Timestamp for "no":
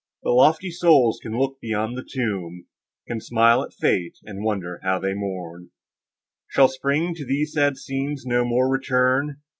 8.25-8.43